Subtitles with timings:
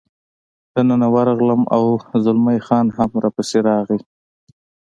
[0.73, 1.85] دننه ورغلم، او
[2.23, 4.01] زلمی خان هم را پسې راغلل.